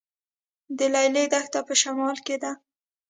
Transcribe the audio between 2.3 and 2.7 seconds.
ده